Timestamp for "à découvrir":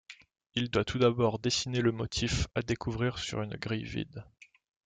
2.55-3.19